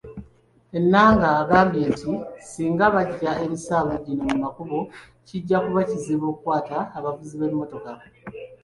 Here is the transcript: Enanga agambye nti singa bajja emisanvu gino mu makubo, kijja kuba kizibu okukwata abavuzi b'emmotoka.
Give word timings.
Enanga 0.77 1.27
agambye 1.41 1.83
nti 1.93 2.09
singa 2.49 2.85
bajja 2.95 3.31
emisanvu 3.43 3.95
gino 4.05 4.23
mu 4.29 4.35
makubo, 4.43 4.77
kijja 5.27 5.57
kuba 5.65 5.81
kizibu 5.89 6.25
okukwata 6.31 6.77
abavuzi 6.97 7.35
b'emmotoka. 7.37 7.91